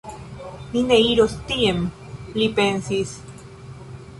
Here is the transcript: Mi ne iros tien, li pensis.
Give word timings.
Mi 0.71 0.81
ne 0.91 0.95
iros 1.09 1.35
tien, 1.51 1.83
li 2.41 2.49
pensis. 2.61 3.13